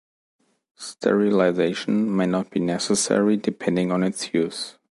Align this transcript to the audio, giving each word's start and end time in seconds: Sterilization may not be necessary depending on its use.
Sterilization 0.79 2.15
may 2.17 2.25
not 2.25 2.49
be 2.49 2.59
necessary 2.59 3.37
depending 3.37 3.91
on 3.91 4.01
its 4.01 4.33
use. 4.33 4.79